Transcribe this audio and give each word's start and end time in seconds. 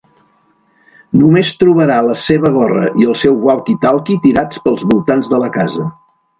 Només 1.23 1.51
trobarà 1.65 1.97
la 2.07 2.17
seva 2.23 2.51
gorra 2.57 2.89
i 3.03 3.07
el 3.11 3.19
seu 3.25 3.37
walkie-talkie 3.45 4.21
tirats 4.27 4.67
pels 4.67 4.85
voltants 4.95 5.35
de 5.37 5.45
la 5.47 5.55
casa. 5.63 5.89